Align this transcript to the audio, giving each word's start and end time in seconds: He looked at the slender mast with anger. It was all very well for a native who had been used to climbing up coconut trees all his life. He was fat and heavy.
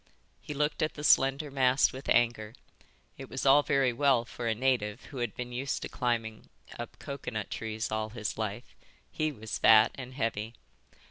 He 0.41 0.55
looked 0.55 0.81
at 0.81 0.95
the 0.95 1.03
slender 1.03 1.51
mast 1.51 1.93
with 1.93 2.09
anger. 2.09 2.55
It 3.19 3.29
was 3.29 3.45
all 3.45 3.61
very 3.61 3.93
well 3.93 4.25
for 4.25 4.47
a 4.47 4.55
native 4.55 5.03
who 5.13 5.17
had 5.17 5.35
been 5.35 5.51
used 5.53 5.83
to 5.83 5.89
climbing 5.89 6.49
up 6.79 6.97
coconut 6.97 7.51
trees 7.51 7.91
all 7.91 8.09
his 8.09 8.35
life. 8.35 8.75
He 9.11 9.31
was 9.31 9.59
fat 9.59 9.91
and 9.93 10.15
heavy. 10.15 10.55